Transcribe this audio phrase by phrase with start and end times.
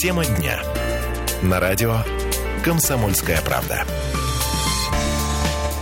[0.00, 0.62] Тема дня.
[1.42, 1.96] На радио
[2.64, 3.84] «Комсомольская правда».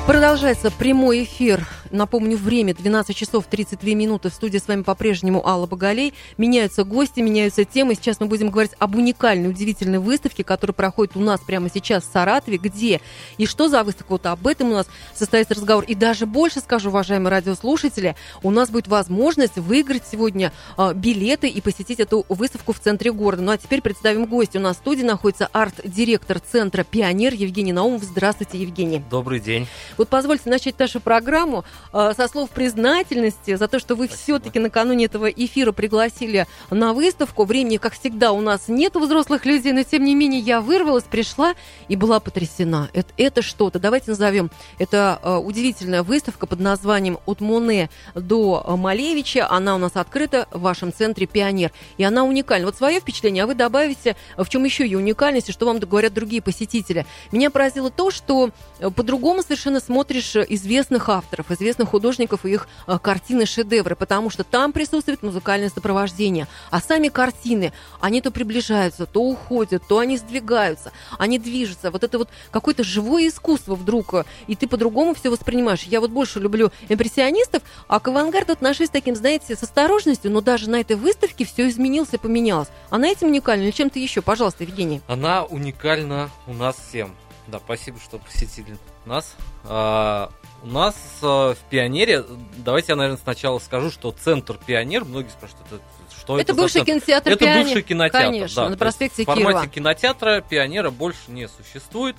[0.09, 4.31] Продолжается прямой эфир Напомню, время 12 часов 32 минуты.
[4.31, 6.15] В студии с вами по-прежнему Алла Боголей.
[6.37, 7.95] Меняются гости, меняются темы.
[7.95, 12.13] Сейчас мы будем говорить об уникальной, удивительной выставке, которая проходит у нас прямо сейчас в
[12.13, 12.59] Саратове.
[12.59, 13.01] Где
[13.37, 14.13] и что за выставка?
[14.13, 15.85] Вот об этом у нас состоится разговор.
[15.85, 21.61] И даже больше скажу, уважаемые радиослушатели, у нас будет возможность выиграть сегодня э, билеты и
[21.61, 23.43] посетить эту выставку в центре города.
[23.43, 24.59] Ну а теперь представим гостя.
[24.59, 28.03] У нас в студии находится арт-директор центра «Пионер» Евгений Наумов.
[28.03, 29.03] Здравствуйте, Евгений.
[29.11, 29.67] Добрый день.
[29.97, 35.27] Вот позвольте начать нашу программу со слов признательности за то, что вы все-таки накануне этого
[35.27, 37.45] эфира пригласили на выставку.
[37.45, 41.05] Времени, как всегда, у нас нет у взрослых людей, но тем не менее я вырвалась,
[41.05, 41.55] пришла
[41.89, 42.89] и была потрясена.
[42.93, 43.79] Это, это что-то.
[43.79, 44.51] Давайте назовем.
[44.79, 49.49] Это э, удивительная выставка под названием «От Моне до Малевича».
[49.51, 51.73] Она у нас открыта в вашем центре «Пионер».
[51.97, 52.67] И она уникальна.
[52.67, 56.13] Вот свое впечатление, а вы добавите, в чем еще ее уникальность, и что вам говорят
[56.13, 57.07] другие посетители.
[57.33, 62.67] Меня поразило то, что э, по-другому совершенно смотришь известных авторов, известных известных художников и их
[62.87, 66.47] э, картины шедевры, потому что там присутствует музыкальное сопровождение.
[66.71, 71.91] А сами картины, они то приближаются, то уходят, то они сдвигаются, они движутся.
[71.91, 75.83] Вот это вот какое-то живое искусство вдруг, э, и ты по-другому все воспринимаешь.
[75.83, 80.71] Я вот больше люблю импрессионистов, а к авангарду отношусь таким, знаете, с осторожностью, но даже
[80.71, 82.69] на этой выставке все изменилось и поменялось.
[82.89, 84.23] Она этим уникальна или чем-то еще?
[84.23, 85.03] Пожалуйста, Евгений.
[85.07, 87.15] Она уникальна у нас всем.
[87.49, 88.77] Да, спасибо, что посетили
[89.07, 89.35] нас.
[89.65, 90.31] А,
[90.63, 92.23] у нас э, в Пионере,
[92.59, 95.83] давайте я, наверное, сначала скажу, что центр Пионер, многие спрашивают, это,
[96.15, 96.53] что это?
[96.53, 97.65] Это бывший кинотеатр Это Пионер.
[97.65, 98.69] бывший кинотеатр, Конечно, да.
[98.69, 102.17] на проспекте В формате кинотеатра Пионера больше не существует.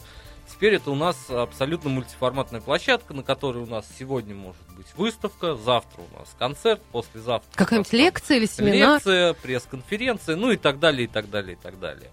[0.51, 5.55] Теперь это у нас абсолютно мультиформатная площадка, на которой у нас сегодня может быть выставка,
[5.55, 7.47] завтра у нас концерт, послезавтра.
[7.53, 8.95] Какая-нибудь лекция или семинар?
[8.95, 12.09] Лекция, пресс-конференция, ну и так далее, и так далее, и так далее.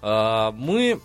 [0.00, 1.00] А, мы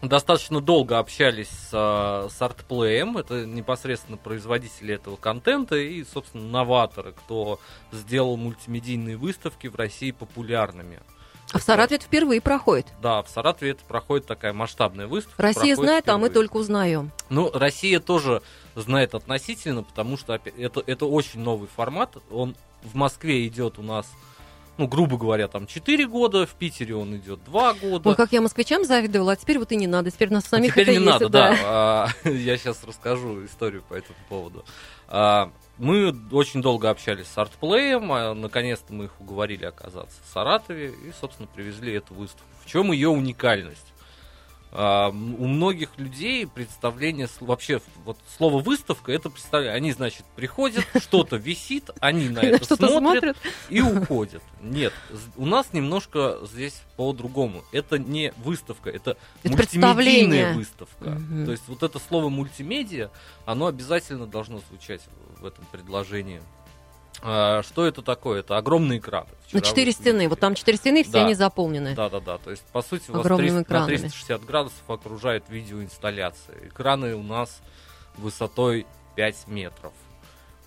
[0.00, 7.60] достаточно долго общались с, с Artplay, это непосредственно производители этого контента и, собственно, новаторы, кто
[7.92, 11.00] сделал мультимедийные выставки в России популярными.
[11.52, 12.86] А в Саратове это впервые проходит?
[13.02, 15.42] Да, в Саратове это проходит такая масштабная выставка.
[15.42, 16.14] Россия знает, впервые.
[16.14, 17.12] а мы только узнаем.
[17.28, 18.42] Ну, Россия тоже
[18.74, 22.16] знает относительно, потому что это, это очень новый формат.
[22.30, 24.10] Он в Москве идет у нас
[24.82, 28.08] ну, грубо говоря, там 4 года, в Питере он идет 2 года.
[28.10, 30.90] Ну, как я москвичам завидовала, а теперь вот и не надо, теперь нас самих теперь
[30.90, 31.50] это не есть, надо, да.
[31.50, 31.58] да.
[31.64, 34.64] А, я сейчас расскажу историю по этому поводу.
[35.06, 40.88] А, мы очень долго общались с артплеем, а наконец-то мы их уговорили оказаться в Саратове
[40.88, 42.46] и, собственно, привезли эту выставку.
[42.64, 43.91] В чем ее уникальность?
[44.72, 49.74] У многих людей представление вообще вот слово выставка это представление.
[49.74, 53.36] Они значит приходят что-то висит они на это смотрят
[53.68, 54.42] и уходят.
[54.62, 54.94] Нет
[55.36, 57.64] у нас немножко здесь по-другому.
[57.72, 61.04] Это не выставка это, это мультимедийная выставка.
[61.04, 61.44] Угу.
[61.44, 63.10] то есть вот это слово мультимедиа
[63.44, 65.02] оно обязательно должно звучать
[65.38, 66.40] в этом предложении
[67.22, 68.40] что это такое?
[68.40, 69.26] Это огромный экран.
[69.52, 70.28] На четыре стены.
[70.28, 71.24] Вот там четыре стены, все да.
[71.24, 71.94] они заполнены.
[71.94, 72.38] Да, да, да.
[72.38, 76.68] То есть, по сути, у вас 300, на 360 градусов окружает видеоинсталляция.
[76.68, 77.60] Экраны у нас
[78.16, 79.92] высотой 5 метров.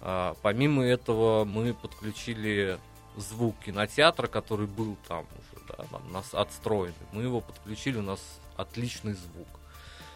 [0.02, 2.78] А, помимо этого, мы подключили
[3.18, 6.94] звук кинотеатра, который был там уже, да, там нас отстроен.
[7.12, 8.20] Мы его подключили, у нас
[8.56, 9.48] отличный звук.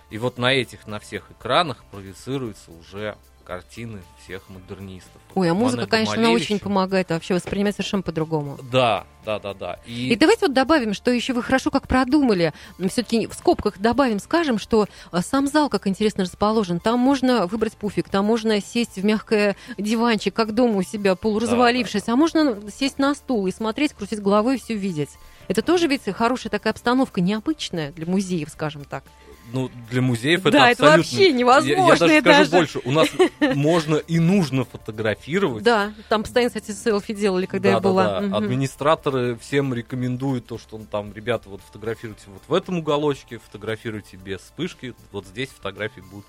[0.09, 3.17] И вот на этих, на всех экранах проецируется уже
[3.49, 5.19] картины всех модернистов.
[5.33, 8.59] Ой, а музыка, конечно, она очень помогает вообще воспринимать совершенно по-другому.
[8.71, 9.79] Да, да, да, да.
[9.87, 10.13] И...
[10.13, 12.53] и давайте вот добавим, что еще вы хорошо как продумали.
[12.77, 16.79] Все-таки в скобках добавим, скажем, что а, сам зал как интересно расположен.
[16.79, 22.03] Там можно выбрать пуфик, там можно сесть в мягкое диванчик, как дома у себя, полуразвалившись,
[22.03, 22.13] да, да.
[22.13, 25.09] а можно сесть на стул и смотреть, крутить головой и все видеть.
[25.47, 29.03] Это тоже ведь хорошая такая обстановка, необычная для музеев, скажем так
[29.51, 30.83] ну, для музеев это да, абсолютно...
[30.85, 32.05] это вообще невозможно.
[32.05, 32.49] Я, я даже скажу даже...
[32.51, 33.09] больше, у нас
[33.55, 35.63] можно и нужно фотографировать.
[35.63, 38.19] Да, там постоянно, кстати, селфи делали, когда да, я была.
[38.19, 38.37] Да, да.
[38.37, 44.39] Администраторы всем рекомендуют то, что там, ребята, вот фотографируйте вот в этом уголочке, фотографируйте без
[44.39, 46.25] вспышки, вот здесь фотографии будут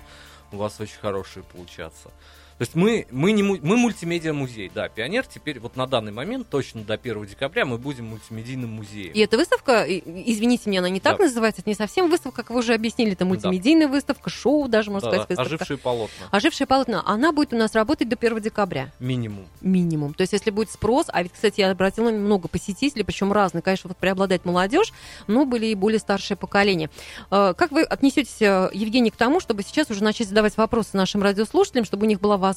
[0.53, 2.11] у вас очень хорошие получаться.
[2.61, 6.83] То есть мы, мы, не, мы мультимедиа-музей, да, Пионер теперь вот на данный момент, точно
[6.83, 9.15] до 1 декабря, мы будем мультимедийным музеем.
[9.15, 11.25] И эта выставка, извините меня, она не так да.
[11.25, 13.93] называется, это не совсем выставка, как вы уже объяснили, это мультимедийная да.
[13.95, 15.55] выставка, шоу даже, можно да, сказать, выставка.
[15.55, 16.27] Ожившие полотна.
[16.31, 17.03] Ожившие полотна.
[17.07, 18.93] Она будет у нас работать до 1 декабря.
[18.99, 19.47] Минимум.
[19.63, 20.13] Минимум.
[20.13, 23.89] То есть если будет спрос, а ведь, кстати, я обратила много посетителей, причем разные, конечно,
[23.89, 24.93] вот преобладает молодежь,
[25.29, 26.91] но были и более старшее поколение.
[27.31, 31.23] А, как вы отнесетесь, э, Евгений, к тому, чтобы сейчас уже начать задавать вопросы нашим
[31.23, 32.50] радиослушателям, чтобы у них была возможность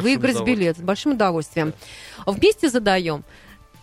[0.00, 1.72] выиграть билет с большим удовольствием.
[2.26, 3.24] Вместе задаем.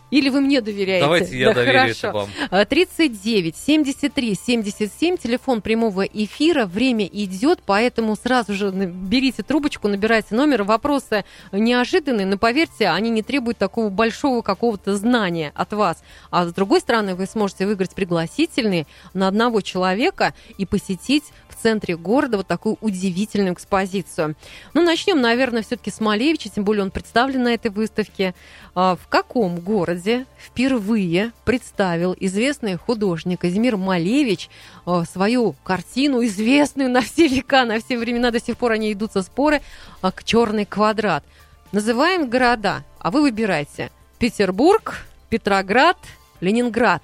[0.09, 1.03] Или вы мне доверяете?
[1.03, 2.07] Давайте я да доверю хорошо.
[2.07, 2.29] это вам.
[2.49, 10.33] А, 39 73 77, телефон прямого эфира, время идет, поэтому сразу же берите трубочку, набирайте
[10.33, 10.63] номер.
[10.63, 16.01] Вопросы неожиданные, но поверьте, они не требуют такого большого какого-то знания от вас.
[16.31, 21.97] А с другой стороны, вы сможете выиграть пригласительные на одного человека и посетить в центре
[21.97, 24.35] города вот такую удивительную экспозицию.
[24.73, 28.35] Ну, начнем, наверное, все-таки с Малевича, тем более он представлен на этой выставке.
[28.75, 29.96] А, В каком городе
[30.39, 34.49] впервые представил известный художник Казимир Малевич
[34.85, 39.21] а, свою картину, известную на все века, на все времена, до сих пор они идутся
[39.21, 39.61] споры,
[40.01, 41.23] а, к «Черный квадрат».
[41.71, 43.91] Называем города, а вы выбирайте.
[44.19, 45.97] Петербург, Петроград,
[46.39, 47.03] Ленинград.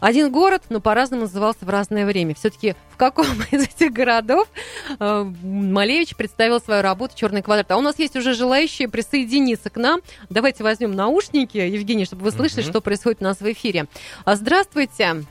[0.00, 2.34] Один город, но по-разному назывался в разное время.
[2.34, 4.48] Все-таки в каком из этих городов
[4.98, 7.70] э, Малевич представил свою работу «Черный квадрат».
[7.72, 10.00] А у нас есть уже желающие присоединиться к нам.
[10.30, 12.70] Давайте возьмем наушники, Евгений, чтобы вы слышали, Мгм.
[12.70, 13.86] что происходит у нас в эфире.
[14.24, 15.24] А, Здравствуйте.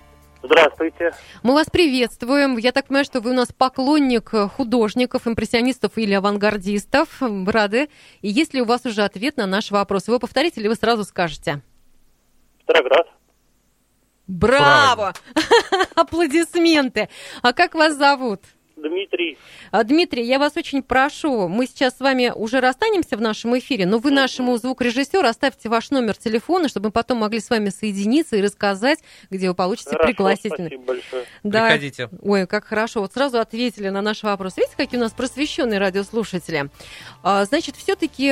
[0.43, 1.13] Здравствуйте.
[1.43, 2.57] Мы вас приветствуем.
[2.57, 7.21] Я так понимаю, что вы у нас поклонник художников, импрессионистов или авангардистов.
[7.21, 7.89] М, Рады.
[8.21, 10.07] И есть ли у вас уже ответ на наш вопрос?
[10.07, 11.61] Вы повторите или вы сразу скажете?
[12.65, 13.07] Петроград.
[14.27, 15.13] Браво!
[15.95, 17.09] Аплодисменты.
[17.41, 18.41] А как вас зовут?
[18.77, 19.37] Дмитрий.
[19.71, 23.85] А, Дмитрий, я вас очень прошу, мы сейчас с вами уже расстанемся в нашем эфире,
[23.85, 28.35] но вы нашему звукорежиссеру оставьте ваш номер телефона, чтобы мы потом могли с вами соединиться
[28.35, 30.67] и рассказать, где вы получите Хорошо, пригласительный.
[30.67, 31.25] спасибо большое.
[31.43, 31.65] Да.
[31.67, 32.09] Приходите.
[32.21, 33.01] Ой, как хорошо.
[33.01, 34.57] Вот сразу ответили на наш вопрос.
[34.57, 36.69] Видите, какие у нас просвещенные радиослушатели.
[37.23, 38.29] А, значит, все-таки,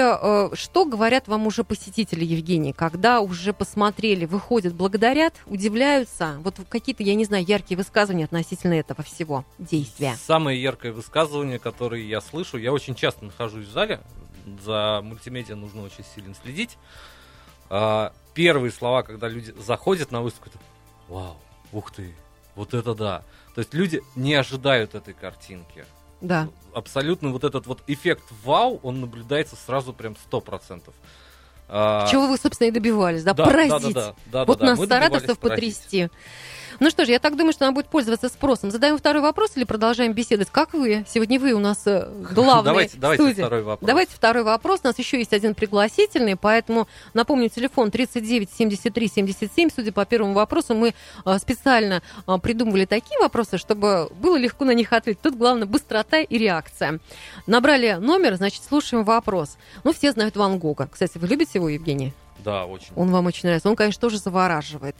[0.56, 6.36] что говорят вам уже посетители, Евгений, когда уже посмотрели, выходят, благодарят, удивляются?
[6.44, 10.16] Вот какие-то, я не знаю, яркие высказывания относительно этого всего действия.
[10.36, 14.02] Самое яркое высказывание, которое я слышу, я очень часто нахожусь в зале,
[14.66, 16.78] за мультимедиа нужно очень сильно следить.
[17.70, 20.60] А, Первые слова, когда люди заходят на выставку, это
[21.08, 21.38] «Вау,
[21.72, 22.14] ух ты,
[22.54, 23.24] вот это да!»
[23.54, 25.86] То есть люди не ожидают этой картинки.
[26.20, 26.50] Да.
[26.74, 30.82] Абсолютно вот этот вот эффект «Вау», он наблюдается сразу прям 100%.
[31.70, 33.34] А, Чего вы, собственно, и добивались, да?
[33.34, 33.94] да, Поразить.
[33.94, 36.12] да, да, да, вот да, да, нас, саратовцев, добивались поразить.
[36.80, 38.72] Ну что ж, я так думаю, что она будет пользоваться спросом.
[38.72, 40.50] Задаем второй вопрос или продолжаем беседовать?
[40.52, 41.06] Как вы?
[41.08, 43.42] Сегодня вы у нас э, главный Давайте, давайте студии.
[43.42, 43.88] второй вопрос.
[43.88, 44.82] Давайте второй вопрос.
[44.84, 49.70] У нас еще есть один пригласительный, поэтому напомню, телефон 39 73 77.
[49.74, 50.94] Судя по первому вопросу, мы
[51.24, 55.22] а, специально а, придумывали такие вопросы, чтобы было легко на них ответить.
[55.22, 57.00] Тут главное быстрота и реакция.
[57.48, 59.58] Набрали номер, значит, слушаем вопрос.
[59.84, 60.90] Ну, все знают Ван Гога.
[60.92, 62.14] Кстати, вы любите его, Евгений?
[62.44, 62.90] Да, очень.
[62.96, 63.70] Он вам очень нравится.
[63.70, 64.96] Он, конечно, тоже завораживает.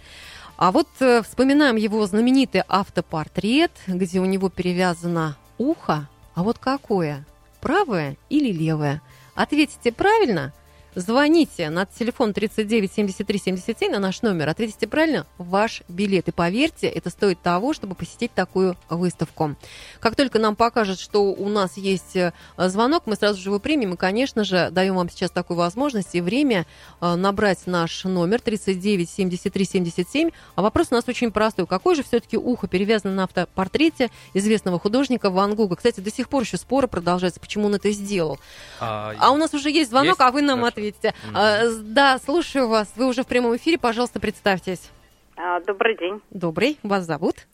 [0.58, 6.08] А вот э, вспоминаем его знаменитый автопортрет, где у него перевязано ухо.
[6.34, 7.26] А вот какое?
[7.60, 9.02] Правое или левое?
[9.34, 10.54] Ответите правильно?
[10.96, 14.48] Звоните на телефон 39 73 77 на наш номер.
[14.48, 16.30] Ответите правильно, ваш билет.
[16.30, 19.56] И поверьте, это стоит того, чтобы посетить такую выставку.
[20.00, 23.96] Как только нам покажут, что у нас есть э, звонок, мы сразу же его примем.
[23.96, 26.66] И, конечно же, даем вам сейчас такую возможность и время
[27.02, 30.30] э, набрать наш номер 39 73 77.
[30.56, 31.68] А вопрос у нас очень простой.
[31.68, 35.76] Какое же все-таки ухо перевязано на автопортрете известного художника Ван Гога?
[35.76, 38.40] Кстати, до сих пор еще споры продолжаются, почему он это сделал.
[38.80, 40.22] А, А у нас уже есть звонок, Есть?
[40.22, 40.85] а вы нам ответите.
[40.94, 41.36] Мгм.
[41.36, 42.92] А, с- да, слушаю вас.
[42.96, 44.92] Вы уже в прямом эфире, пожалуйста, представьтесь.
[45.38, 47.48] А, Добрый день, Добрый, вас зовут?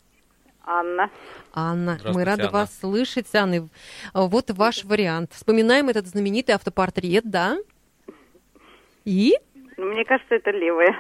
[0.63, 1.09] Анна.
[1.53, 2.51] Анна, мы рады Анна.
[2.51, 3.67] вас слышать, Анна.
[4.13, 5.31] А, Вот ваш вариант.
[5.33, 7.57] Вспоминаем этот знаменитый автопортрет, да?
[9.05, 9.35] И
[9.77, 10.95] Ну, Мне кажется, это левая.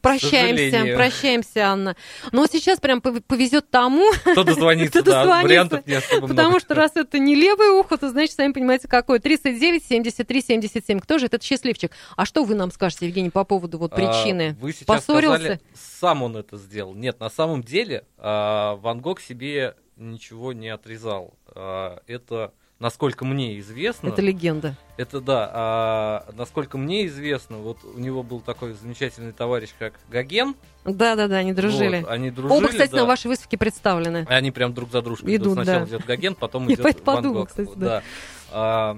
[0.00, 1.96] Прощаемся, прощаемся, Анна.
[2.32, 5.44] Но сейчас прям пов- повезет тому, Кто дозвонится, Кто да, дозвонится.
[5.48, 6.60] вариантов не особо потому много.
[6.60, 9.18] что раз это не левое ухо, то значит, сами понимаете, какое.
[9.18, 11.00] 39, 73, 77.
[11.00, 11.92] Кто же этот счастливчик?
[12.16, 14.56] А что вы нам скажете, Евгений, по поводу вот А, причины?
[14.60, 15.36] Вы сейчас Поссорился?
[15.38, 16.94] сказали, сам он это сделал.
[16.94, 21.34] Нет, на самом деле а, Ван Гог себе ничего не отрезал.
[21.54, 24.74] А, Это, насколько мне известно, Это легенда.
[24.96, 30.56] это да, а, насколько мне известно, вот у него был такой замечательный товарищ, как Гоген.
[30.84, 32.00] Да-да-да, они дружили.
[32.00, 32.98] Вот, они дружили, Оба, кстати, да.
[32.98, 34.26] на вашей выставке представлены.
[34.28, 35.86] И Они прям друг за дружкой Идут, Сначала да.
[35.86, 37.48] идет Гоген, потом Я идет Ван подумала, Гог.
[37.50, 38.02] кстати, да.
[38.50, 38.96] да.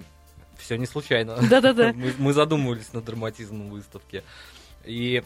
[0.58, 1.36] все не случайно.
[1.50, 1.92] Да-да-да.
[1.94, 4.22] мы, мы задумывались над драматизмом выставки.
[4.84, 5.22] И,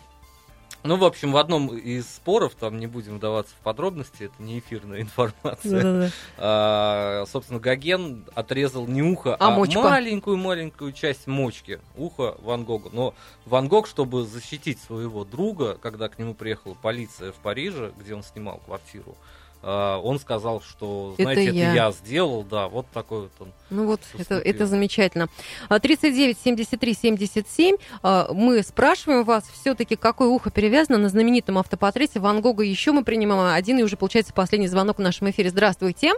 [0.86, 4.58] ну, в общем, в одном из споров, там не будем вдаваться в подробности, это не
[4.60, 5.82] эфирная информация.
[5.82, 6.10] Да-да-да.
[6.38, 12.90] А, собственно, Гоген отрезал не ухо, А а, маленькую-маленькую часть мочки уха Ван Гога.
[12.92, 18.14] Но Ван Гог, чтобы защитить своего друга, когда к нему приехала полиция в Париже, где
[18.14, 19.16] он снимал квартиру,
[19.62, 21.72] Он сказал, что, Это знаете, это я.
[21.74, 23.52] я сделал, да, вот такой вот он.
[23.70, 25.28] Ну вот, это, это замечательно.
[25.68, 27.76] А, 39 73 77.
[28.02, 32.62] а, Мы спрашиваем вас все-таки, какое ухо перевязано на знаменитом автопортрете Ван Гога.
[32.62, 35.50] Еще мы принимаем один, и уже получается последний звонок в нашем эфире.
[35.50, 36.12] Здравствуйте.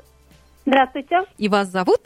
[0.67, 2.01] Здравствуйте, И вас зовут?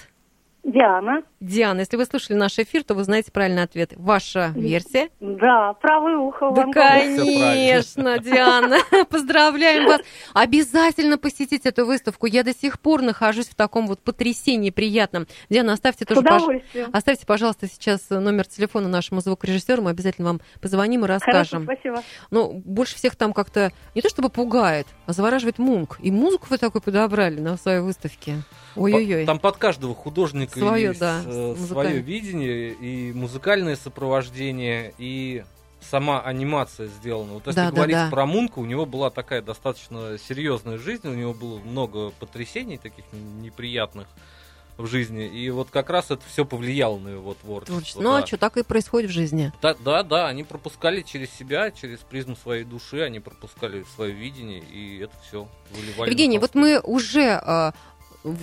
[0.64, 1.22] Диана.
[1.40, 1.80] Диана.
[1.80, 3.92] Если вы слушали наш эфир, то вы знаете правильный ответ.
[3.96, 5.08] Ваша версия?
[5.18, 8.78] Да, правое ухо Да, конечно, Диана.
[9.10, 10.02] Поздравляем вас.
[10.34, 12.26] Обязательно посетите эту выставку.
[12.26, 15.26] Я до сих пор нахожусь в таком вот потрясении приятном.
[15.50, 16.62] Диана, оставьте тоже, пож-.
[16.92, 19.82] Оставьте, пожалуйста, сейчас номер телефона нашему звукорежиссеру.
[19.82, 21.64] Мы обязательно вам позвоним и Хорошо, расскажем.
[21.64, 22.02] спасибо.
[22.30, 25.98] Но больше всех там как-то не то чтобы пугает, а завораживает Мунк.
[26.00, 28.36] И музыку вы такой подобрали на своей выставке.
[28.76, 29.26] Ой-ой-ой.
[29.26, 35.44] Там под каждого художника Своё, есть да, э, свое видение и музыкальное сопровождение, и
[35.90, 37.34] сама анимация сделана.
[37.34, 38.08] Вот если Да, да, говорить да.
[38.10, 43.04] про Мунка, у него была такая достаточно серьезная жизнь, у него было много потрясений таких
[43.12, 44.06] неприятных
[44.78, 47.76] в жизни, и вот как раз это все повлияло на его творчество.
[47.76, 48.00] Творчество.
[48.00, 48.26] Ну а да.
[48.26, 49.52] что, так и происходит в жизни.
[49.60, 54.60] Да, да, да, они пропускали через себя, через призму своей души, они пропускали свое видение,
[54.60, 56.10] и это все выливали.
[56.10, 57.72] Евгений, вот мы уже, э, вот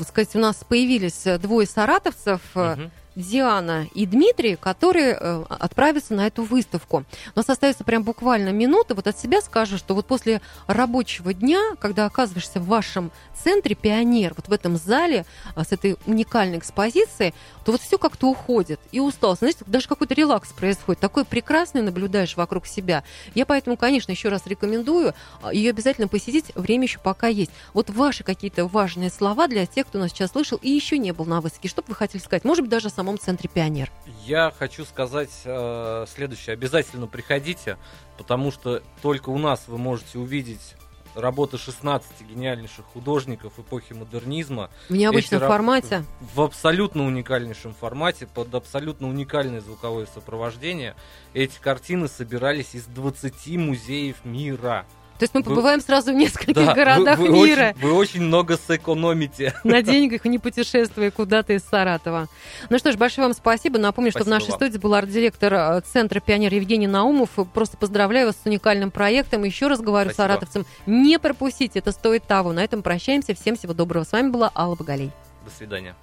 [0.08, 2.92] сказать, у нас появились э, двое саратовцев, э, Мгм.
[3.20, 7.04] Диана и Дмитрий, которые э, отправятся на эту выставку.
[7.36, 8.96] У нас остается прям буквально минута.
[8.96, 13.12] Вот от себя скажу, что вот после рабочего дня, когда оказываешься в вашем
[13.44, 17.34] центре «Пионер», вот в этом зале а, с этой уникальной экспозицией,
[17.66, 18.80] то вот все как-то уходит.
[18.92, 19.40] И усталость.
[19.40, 21.00] Знаете, даже какой-то релакс происходит.
[21.00, 23.04] Такое прекрасное наблюдаешь вокруг себя.
[23.36, 26.46] Я поэтому, конечно, еще раз рекомендую а, ее обязательно посетить.
[26.56, 27.52] Время еще пока есть.
[27.74, 31.26] Вот ваши какие-то важные слова для тех, кто нас сейчас слышал и еще не был
[31.26, 31.70] на выставке.
[31.70, 32.44] Что бы вы хотели сказать?
[32.44, 33.92] Может быть, даже о самом центре «Пионер».
[34.26, 36.54] Я хочу сказать э, следующее.
[36.54, 37.78] Обязательно приходите,
[38.18, 40.76] потому что только у нас вы можете увидеть
[41.16, 46.04] работы 16 гениальнейших художников эпохи модернизма В необычном Эти формате.
[46.34, 50.96] в абсолютно уникальнейшем формате, под абсолютно уникальное звуковое сопровождение.
[51.34, 54.86] Эти картины собирались из 20 музеев мира.
[55.20, 57.74] То есть мы Вы- побываем сразу в нескольких Да, городах вы, вы мира.
[57.76, 59.54] Очень, вы очень много сэкономите.
[59.66, 62.28] на деньгах, не путешествуя куда-то из Саратова.
[62.70, 63.78] Ну что ж, большое вам спасибо.
[63.80, 64.58] Напомню, что в Спасибо нашей вам.
[64.60, 67.32] студии был арт-директор э, Центра «Пионер» Евгений Наумов.
[67.54, 69.44] Просто поздравляю вас с уникальным проектом.
[69.44, 70.24] Еще раз говорю Спасибо.
[70.24, 72.54] саратовцам, не пропустите, это стоит того.
[72.54, 73.36] На этом прощаемся.
[73.36, 74.06] Всем всего доброго.
[74.06, 75.12] С вами была Алла Боголей.
[75.44, 75.96] До свидания.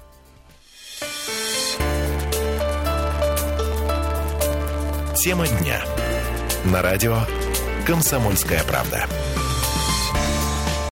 [5.16, 5.80] Тема дня.
[6.66, 7.16] На радио
[7.86, 9.06] «Комсомольская правда».